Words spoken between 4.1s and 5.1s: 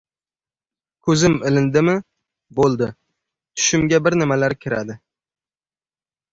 nimalar kiradi.